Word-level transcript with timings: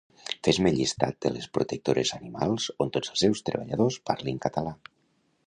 Fes-me 0.45 0.69
llistat 0.77 1.19
de 1.25 1.31
les 1.35 1.45
Protectores 1.57 2.13
Animals 2.17 2.67
on 2.87 2.93
tots 2.97 3.13
els 3.15 3.23
seus 3.27 3.45
treballadors 3.51 4.01
parlin 4.11 4.43
català 4.49 4.75